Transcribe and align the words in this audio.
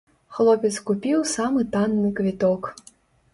Хлопец 0.35 0.71
купіў 0.87 1.21
самы 1.33 1.67
танны 1.77 2.09
квіток. 2.21 2.73